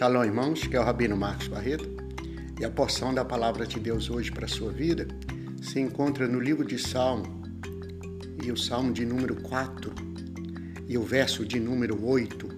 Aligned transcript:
Shalom, 0.00 0.24
irmãos, 0.24 0.66
que 0.66 0.74
é 0.74 0.80
o 0.80 0.82
Rabino 0.82 1.14
Marcos 1.14 1.46
Barreto. 1.48 1.86
E 2.58 2.64
a 2.64 2.70
porção 2.70 3.12
da 3.12 3.22
palavra 3.22 3.66
de 3.66 3.78
Deus 3.78 4.08
hoje 4.08 4.32
para 4.32 4.46
a 4.46 4.48
sua 4.48 4.72
vida 4.72 5.06
se 5.60 5.78
encontra 5.78 6.26
no 6.26 6.40
livro 6.40 6.66
de 6.66 6.78
Salmo, 6.78 7.42
e 8.42 8.50
o 8.50 8.56
Salmo 8.56 8.94
de 8.94 9.04
número 9.04 9.36
4, 9.42 9.92
e 10.88 10.96
o 10.96 11.02
verso 11.02 11.44
de 11.44 11.60
número 11.60 12.02
8. 12.02 12.48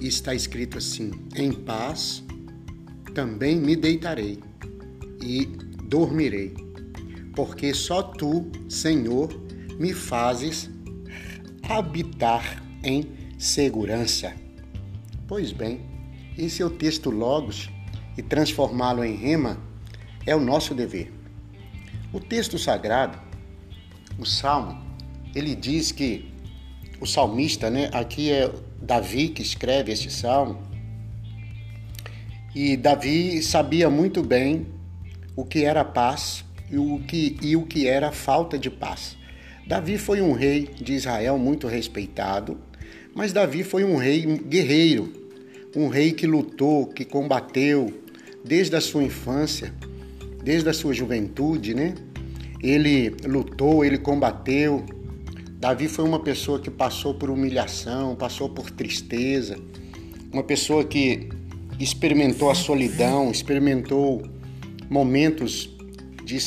E 0.00 0.08
está 0.08 0.34
escrito 0.34 0.78
assim: 0.78 1.10
Em 1.36 1.52
paz 1.52 2.24
também 3.12 3.56
me 3.56 3.76
deitarei 3.76 4.42
e 5.22 5.44
dormirei, 5.84 6.54
porque 7.36 7.74
só 7.74 8.02
tu, 8.02 8.50
Senhor, 8.66 9.28
me 9.78 9.92
fazes 9.92 10.70
habitar 11.68 12.64
em 12.82 13.12
segurança. 13.36 14.32
Pois 15.26 15.52
bem, 15.52 15.97
esse 16.38 16.62
é 16.62 16.64
o 16.64 16.70
texto 16.70 17.10
Logos 17.10 17.68
e 18.16 18.22
transformá-lo 18.22 19.04
em 19.04 19.16
rema 19.16 19.58
é 20.24 20.36
o 20.36 20.40
nosso 20.40 20.72
dever. 20.72 21.12
O 22.12 22.20
texto 22.20 22.56
sagrado, 22.58 23.18
o 24.16 24.24
Salmo, 24.24 24.80
ele 25.34 25.54
diz 25.54 25.90
que 25.90 26.32
o 27.00 27.06
salmista, 27.06 27.68
né, 27.68 27.90
aqui 27.92 28.30
é 28.30 28.50
Davi 28.80 29.28
que 29.28 29.42
escreve 29.42 29.92
este 29.92 30.10
salmo, 30.10 30.62
e 32.54 32.76
Davi 32.76 33.42
sabia 33.42 33.90
muito 33.90 34.22
bem 34.22 34.66
o 35.36 35.44
que 35.44 35.64
era 35.64 35.84
paz 35.84 36.44
e 36.70 36.78
o 36.78 37.00
que, 37.06 37.36
e 37.42 37.56
o 37.56 37.66
que 37.66 37.86
era 37.86 38.10
falta 38.10 38.58
de 38.58 38.70
paz. 38.70 39.16
Davi 39.66 39.98
foi 39.98 40.20
um 40.20 40.32
rei 40.32 40.70
de 40.80 40.94
Israel 40.94 41.38
muito 41.38 41.66
respeitado, 41.66 42.58
mas 43.14 43.32
Davi 43.32 43.62
foi 43.62 43.84
um 43.84 43.96
rei 43.96 44.24
guerreiro, 44.24 45.27
um 45.74 45.88
rei 45.88 46.12
que 46.12 46.26
lutou, 46.26 46.86
que 46.86 47.04
combateu 47.04 47.92
desde 48.44 48.76
a 48.76 48.80
sua 48.80 49.02
infância, 49.02 49.72
desde 50.42 50.68
a 50.68 50.72
sua 50.72 50.92
juventude, 50.92 51.74
né? 51.74 51.94
Ele 52.62 53.14
lutou, 53.24 53.84
ele 53.84 53.98
combateu. 53.98 54.84
Davi 55.60 55.88
foi 55.88 56.04
uma 56.04 56.20
pessoa 56.20 56.60
que 56.60 56.70
passou 56.70 57.14
por 57.14 57.30
humilhação, 57.30 58.16
passou 58.16 58.48
por 58.48 58.70
tristeza, 58.70 59.56
uma 60.32 60.42
pessoa 60.42 60.84
que 60.84 61.28
experimentou 61.78 62.50
a 62.50 62.54
solidão, 62.54 63.30
experimentou 63.30 64.22
momentos 64.90 65.76
de, 66.24 66.38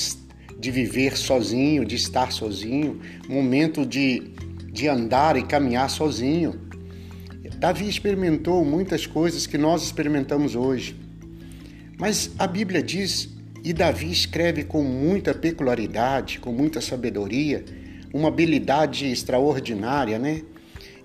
de 0.57 0.71
viver 0.71 1.17
sozinho, 1.17 1.85
de 1.85 1.95
estar 1.95 2.31
sozinho, 2.31 2.99
momento 3.29 3.85
de 3.85 4.31
de 4.71 4.87
andar 4.87 5.35
e 5.35 5.43
caminhar 5.43 5.89
sozinho. 5.89 6.70
Davi 7.61 7.87
experimentou 7.87 8.65
muitas 8.65 9.05
coisas 9.05 9.45
que 9.45 9.55
nós 9.55 9.83
experimentamos 9.83 10.55
hoje. 10.55 10.95
Mas 11.95 12.31
a 12.39 12.47
Bíblia 12.47 12.81
diz, 12.81 13.29
e 13.63 13.71
Davi 13.71 14.11
escreve 14.11 14.63
com 14.63 14.81
muita 14.81 15.31
peculiaridade, 15.31 16.39
com 16.39 16.51
muita 16.51 16.81
sabedoria, 16.81 17.63
uma 18.11 18.29
habilidade 18.29 19.05
extraordinária, 19.05 20.17
né? 20.17 20.41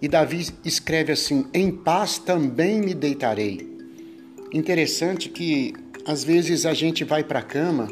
E 0.00 0.08
Davi 0.08 0.46
escreve 0.64 1.12
assim: 1.12 1.44
Em 1.52 1.70
paz 1.70 2.18
também 2.18 2.80
me 2.80 2.94
deitarei. 2.94 3.76
Interessante 4.50 5.28
que 5.28 5.74
às 6.06 6.24
vezes 6.24 6.64
a 6.64 6.72
gente 6.72 7.04
vai 7.04 7.22
para 7.22 7.40
a 7.40 7.42
cama 7.42 7.86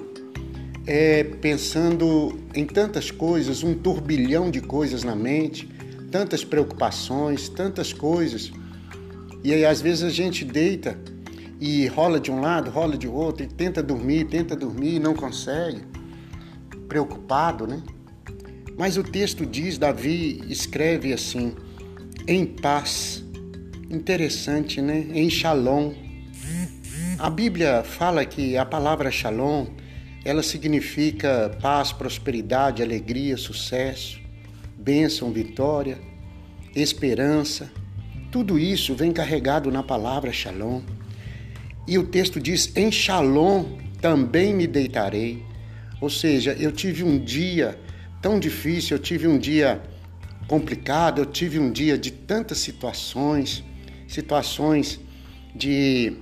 é, 0.87 1.23
pensando 1.23 2.41
em 2.55 2.65
tantas 2.65 3.11
coisas, 3.11 3.63
um 3.63 3.75
turbilhão 3.75 4.51
de 4.51 4.63
coisas 4.63 5.05
na 5.05 5.15
mente, 5.15 5.69
tantas 6.15 6.45
preocupações, 6.45 7.49
tantas 7.49 7.93
coisas. 7.93 8.53
E 9.43 9.53
aí 9.53 9.65
às 9.65 9.81
vezes 9.81 10.05
a 10.05 10.11
gente 10.11 10.45
deita 10.45 10.97
e 11.61 11.89
rola 11.89 12.21
de 12.21 12.31
um 12.31 12.41
lado, 12.41 12.71
rola 12.71 12.97
de 12.97 13.09
outro, 13.09 13.43
e 13.43 13.49
tenta 13.49 13.83
dormir, 13.83 14.27
tenta 14.27 14.55
dormir 14.55 14.95
e 14.95 14.99
não 15.01 15.13
consegue. 15.13 15.81
Preocupado, 16.87 17.67
né? 17.67 17.83
Mas 18.79 18.97
o 18.97 19.03
texto 19.03 19.45
diz, 19.45 19.77
Davi 19.77 20.41
escreve 20.49 21.13
assim, 21.13 21.57
em 22.29 22.47
paz. 22.47 23.25
Interessante, 23.91 24.81
né? 24.81 25.09
Em 25.13 25.29
shalom. 25.29 25.95
A 27.19 27.29
Bíblia 27.29 27.83
fala 27.83 28.25
que 28.25 28.57
a 28.57 28.65
palavra 28.65 29.11
shalom 29.11 29.67
ela 30.25 30.45
significa 30.45 31.59
paz, 31.61 31.93
prosperidade, 31.93 32.85
alegria, 32.85 33.37
sucesso, 33.37 34.24
bênção, 34.77 35.33
vitória, 35.33 35.99
esperança. 36.75 37.71
Tudo 38.31 38.59
isso 38.59 38.95
vem 38.95 39.13
carregado 39.13 39.71
na 39.71 39.83
palavra 39.83 40.33
Shalom. 40.33 40.83
E 41.87 41.99
o 41.99 42.05
texto 42.05 42.41
diz: 42.41 42.75
Em 42.77 42.91
Shalom 42.91 43.79
também 44.01 44.55
me 44.55 44.67
deitarei. 44.67 45.43
Ou 46.01 46.11
seja, 46.11 46.53
eu 46.59 46.73
tive 46.73 47.03
um 47.03 47.19
dia 47.19 47.79
tão 48.21 48.39
difícil, 48.39 48.97
eu 48.97 49.03
tive 49.03 49.27
um 49.27 49.39
dia 49.39 49.83
complicado, 50.47 51.21
eu 51.21 51.27
tive 51.27 51.59
um 51.59 51.71
dia 51.71 51.97
de 51.97 52.11
tantas 52.11 52.59
situações, 52.59 53.65
situações 54.07 55.01
de 55.55 56.19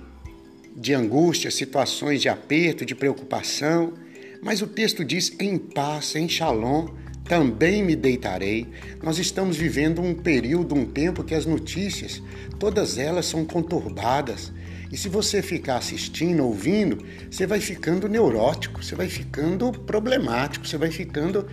de 0.75 0.93
angústia, 0.93 1.51
situações 1.51 2.21
de 2.21 2.29
aperto, 2.29 2.85
de 2.85 2.95
preocupação, 2.95 3.93
mas 4.41 4.61
o 4.61 4.67
texto 4.67 5.03
diz: 5.05 5.35
em 5.39 5.57
paz, 5.57 6.15
em 6.15 6.27
shalom, 6.27 6.87
também 7.25 7.83
me 7.83 7.95
deitarei. 7.95 8.67
Nós 9.01 9.17
estamos 9.17 9.57
vivendo 9.57 10.01
um 10.01 10.13
período, 10.13 10.75
um 10.75 10.85
tempo 10.85 11.23
que 11.23 11.33
as 11.33 11.45
notícias, 11.45 12.21
todas 12.59 12.97
elas 12.97 13.25
são 13.25 13.45
conturbadas. 13.45 14.51
E 14.91 14.97
se 14.97 15.09
você 15.09 15.41
ficar 15.41 15.77
assistindo, 15.77 16.43
ouvindo, 16.43 17.03
você 17.29 17.47
vai 17.47 17.59
ficando 17.59 18.07
neurótico, 18.07 18.83
você 18.83 18.95
vai 18.95 19.07
ficando 19.07 19.71
problemático, 19.71 20.67
você 20.67 20.77
vai 20.77 20.91
ficando 20.91 21.47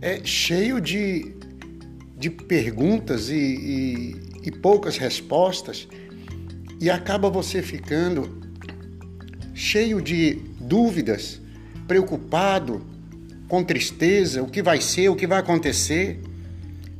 é, 0.00 0.20
cheio 0.24 0.80
de, 0.80 1.34
de 2.18 2.28
perguntas 2.28 3.30
e, 3.30 3.34
e, 3.34 4.16
e 4.44 4.50
poucas 4.50 4.98
respostas. 4.98 5.88
E 6.80 6.90
acaba 6.90 7.30
você 7.30 7.62
ficando 7.62 8.42
cheio 9.54 10.02
de 10.02 10.40
dúvidas, 10.60 11.40
preocupado, 11.86 12.84
com 13.52 13.62
tristeza, 13.62 14.42
o 14.42 14.46
que 14.46 14.62
vai 14.62 14.80
ser, 14.80 15.10
o 15.10 15.14
que 15.14 15.26
vai 15.26 15.38
acontecer. 15.38 16.18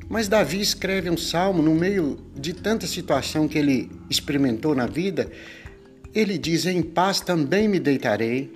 Mas 0.06 0.28
Davi 0.28 0.60
escreve 0.60 1.08
um 1.08 1.16
salmo 1.16 1.62
no 1.62 1.74
meio 1.74 2.18
de 2.38 2.52
tanta 2.52 2.86
situação 2.86 3.48
que 3.48 3.56
ele 3.56 3.90
experimentou 4.10 4.74
na 4.74 4.86
vida. 4.86 5.32
Ele 6.14 6.36
diz: 6.36 6.66
Em 6.66 6.82
paz 6.82 7.20
também 7.20 7.66
me 7.66 7.80
deitarei, 7.80 8.52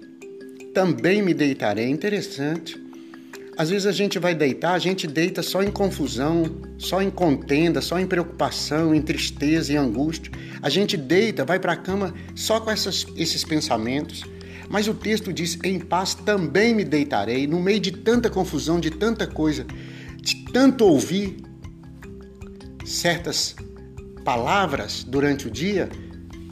também 0.75 1.23
me 1.23 1.33
deitarei. 1.33 1.89
Interessante. 1.89 2.79
Às 3.57 3.71
vezes 3.71 3.87
a 3.87 3.93
gente 3.93 4.19
vai 4.19 4.35
deitar, 4.35 4.75
a 4.75 4.79
gente 4.79 5.07
deita 5.07 5.43
só 5.43 5.63
em 5.63 5.71
confusão, 5.71 6.55
só 6.77 7.01
em 7.01 7.09
contenda, 7.09 7.81
só 7.81 7.99
em 7.99 8.07
preocupação, 8.07 8.95
em 8.95 9.01
tristeza 9.01 9.73
e 9.73 9.77
angústia. 9.79 10.31
A 10.61 10.69
gente 10.69 10.99
deita, 10.99 11.47
vai 11.47 11.59
para 11.59 11.73
a 11.73 11.77
cama 11.77 12.13
só 12.35 12.61
com 12.61 12.71
essas, 12.71 13.07
esses 13.17 13.43
pensamentos. 13.43 14.23
Mas 14.69 14.89
o 14.89 14.95
texto 14.95 15.33
diz: 15.33 15.59
Em 15.63 15.79
paz 15.79 16.15
também 16.15 16.75
me 16.75 16.85
deitarei, 16.85 17.47
no 17.47 17.61
meio 17.61 17.81
de 17.81 17.91
tanta 17.93 18.29
confusão, 18.31 18.81
de 18.81 18.91
tanta 18.91 19.27
coisa, 19.27 19.67
de 20.21 20.45
tanto 20.53 20.85
ouvir 20.85 21.37
certas 22.85 23.55
palavras 24.25 25.05
durante 25.05 25.47
o 25.47 25.51
dia, 25.51 25.89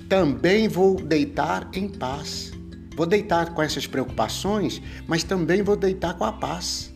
também 0.09 0.69
vou 0.69 0.97
deitar 0.97 1.69
em 1.75 1.89
paz. 1.89 2.53
Vou 2.97 3.07
deitar 3.07 3.53
com 3.55 3.63
essas 3.63 3.87
preocupações, 3.87 4.81
mas 5.07 5.25
também 5.25 5.63
vou 5.63 5.77
deitar 5.77 6.15
com 6.15 6.25
a 6.25 6.33
paz 6.33 6.95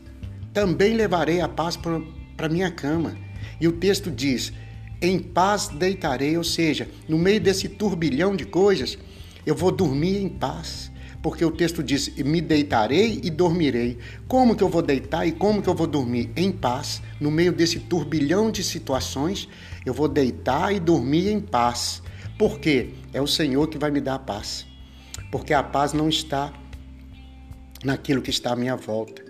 também 0.59 0.95
levarei 0.95 1.41
a 1.41 1.49
paz 1.49 1.77
para 1.77 2.49
minha 2.49 2.69
cama. 2.69 3.17
E 3.61 3.69
o 3.69 3.73
texto 3.73 4.11
diz: 4.11 4.53
em 5.01 5.19
paz 5.21 5.69
deitarei, 5.69 6.37
ou 6.37 6.43
seja, 6.43 6.89
no 7.09 7.17
meio 7.17 7.41
desse 7.41 7.69
turbilhão 7.69 8.35
de 8.35 8.45
coisas, 8.45 8.99
eu 9.47 9.55
vou 9.55 9.71
dormir 9.71 10.21
em 10.21 10.29
paz. 10.29 10.91
Porque 11.23 11.45
o 11.45 11.51
texto 11.51 11.83
diz: 11.83 12.15
me 12.17 12.41
deitarei 12.41 13.21
e 13.23 13.31
dormirei. 13.31 13.99
Como 14.27 14.55
que 14.55 14.63
eu 14.63 14.69
vou 14.69 14.83
deitar 14.83 15.27
e 15.27 15.33
como 15.33 15.63
que 15.63 15.69
eu 15.69 15.75
vou 15.75 15.87
dormir? 15.87 16.31
Em 16.37 16.53
paz, 16.53 17.03
no 17.21 17.31
meio 17.31 17.53
desse 17.53 17.81
turbilhão 17.81 18.51
de 18.51 18.63
situações, 18.63 19.49
eu 19.85 19.93
vou 19.93 20.09
deitar 20.09 20.73
e 20.75 20.79
dormir 20.79 21.29
em 21.31 21.41
paz. 21.41 22.03
Por 22.39 22.61
quê? 22.61 22.91
É 23.13 23.21
o 23.21 23.27
Senhor 23.27 23.67
que 23.69 23.79
vai 23.79 23.91
me 23.91 24.01
dar 24.01 24.15
a 24.15 24.19
paz. 24.19 24.67
Porque 25.31 25.53
a 25.53 25.63
paz 25.63 25.93
não 25.93 26.09
está 26.09 26.53
naquilo 27.85 28.23
que 28.23 28.31
está 28.31 28.53
à 28.53 28.57
minha 28.57 28.77
volta. 28.77 29.23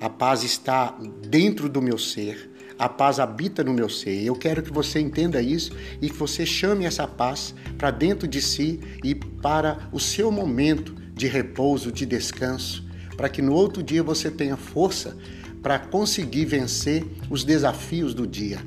A 0.00 0.08
paz 0.08 0.42
está 0.42 0.96
dentro 1.28 1.68
do 1.68 1.82
meu 1.82 1.98
ser. 1.98 2.50
A 2.78 2.88
paz 2.88 3.20
habita 3.20 3.62
no 3.62 3.74
meu 3.74 3.90
ser. 3.90 4.24
Eu 4.24 4.34
quero 4.34 4.62
que 4.62 4.72
você 4.72 4.98
entenda 4.98 5.42
isso 5.42 5.76
e 6.00 6.08
que 6.08 6.16
você 6.16 6.46
chame 6.46 6.86
essa 6.86 7.06
paz 7.06 7.54
para 7.76 7.90
dentro 7.90 8.26
de 8.26 8.40
si 8.40 8.80
e 9.04 9.14
para 9.14 9.90
o 9.92 10.00
seu 10.00 10.32
momento 10.32 10.99
de 11.20 11.26
repouso, 11.26 11.92
de 11.92 12.06
descanso, 12.06 12.82
para 13.14 13.28
que 13.28 13.42
no 13.42 13.52
outro 13.52 13.82
dia 13.82 14.02
você 14.02 14.30
tenha 14.30 14.56
força 14.56 15.14
para 15.62 15.78
conseguir 15.78 16.46
vencer 16.46 17.04
os 17.28 17.44
desafios 17.44 18.14
do 18.14 18.26
dia. 18.26 18.58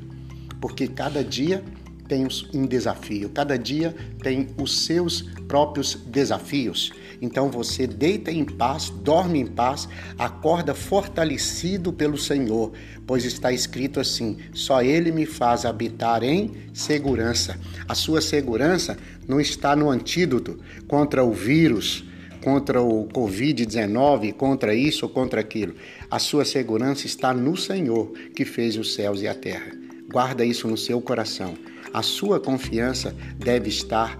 Porque 0.60 0.86
cada 0.86 1.24
dia 1.24 1.64
tem 2.06 2.28
um 2.54 2.64
desafio, 2.64 3.28
cada 3.28 3.58
dia 3.58 3.92
tem 4.22 4.50
os 4.56 4.84
seus 4.84 5.22
próprios 5.48 5.96
desafios. 6.06 6.92
Então 7.20 7.50
você 7.50 7.88
deita 7.88 8.30
em 8.30 8.44
paz, 8.44 8.88
dorme 8.88 9.40
em 9.40 9.46
paz, 9.46 9.88
acorda 10.16 10.74
fortalecido 10.74 11.92
pelo 11.92 12.16
Senhor, 12.16 12.70
pois 13.04 13.24
está 13.24 13.50
escrito 13.50 13.98
assim: 13.98 14.36
só 14.52 14.80
Ele 14.80 15.10
me 15.10 15.26
faz 15.26 15.64
habitar 15.64 16.22
em 16.22 16.52
segurança. 16.72 17.58
A 17.88 17.96
sua 17.96 18.20
segurança 18.20 18.96
não 19.26 19.40
está 19.40 19.74
no 19.74 19.90
antídoto 19.90 20.60
contra 20.86 21.24
o 21.24 21.32
vírus, 21.32 22.04
contra 22.44 22.82
o 22.82 23.08
Covid-19, 23.08 24.34
contra 24.34 24.74
isso 24.74 25.06
ou 25.06 25.10
contra 25.10 25.40
aquilo. 25.40 25.74
A 26.10 26.18
sua 26.18 26.44
segurança 26.44 27.06
está 27.06 27.32
no 27.32 27.56
Senhor 27.56 28.12
que 28.36 28.44
fez 28.44 28.76
os 28.76 28.92
céus 28.92 29.22
e 29.22 29.26
a 29.26 29.34
terra. 29.34 29.72
Guarda 30.12 30.44
isso 30.44 30.68
no 30.68 30.76
seu 30.76 31.00
coração. 31.00 31.54
A 31.94 32.02
sua 32.02 32.38
confiança 32.38 33.16
deve 33.38 33.70
estar 33.70 34.18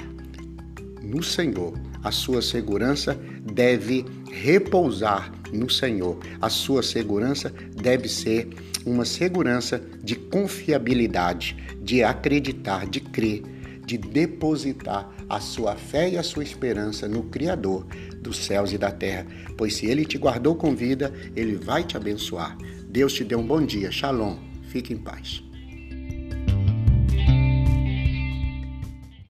no 1.03 1.23
Senhor. 1.23 1.79
A 2.03 2.11
sua 2.11 2.41
segurança 2.41 3.15
deve 3.53 4.06
repousar 4.32 5.31
no 5.53 5.69
Senhor. 5.69 6.19
A 6.41 6.49
sua 6.49 6.82
segurança 6.82 7.53
deve 7.77 8.09
ser 8.09 8.49
uma 8.87 9.05
segurança 9.05 9.82
de 10.03 10.17
confiabilidade, 10.17 11.56
de 11.82 12.03
acreditar, 12.03 12.87
de 12.87 13.00
crer, 13.00 13.43
de 13.85 13.99
depositar 13.99 15.15
a 15.29 15.41
sua 15.41 15.77
fé 15.77 16.11
e 16.11 16.19
a 16.19 16.23
sua 16.23 16.43
esperança 16.43 17.09
no 17.09 17.25
Criador 17.25 17.87
dos 18.25 18.38
céus 18.38 18.73
e 18.73 18.79
da 18.79 18.91
terra. 18.91 19.26
Pois 19.56 19.76
se 19.76 19.87
ele 19.87 20.05
te 20.05 20.19
guardou 20.19 20.56
com 20.56 20.75
vida, 20.75 21.12
ele 21.37 21.55
vai 21.55 21.85
te 21.85 21.97
abençoar. 21.97 22.59
Deus 22.88 23.12
te 23.12 23.23
dê 23.23 23.37
um 23.37 23.47
bom 23.47 23.65
dia. 23.65 23.93
Shalom. 23.93 24.38
Fique 24.71 24.93
em 24.93 24.99
paz. 24.99 25.44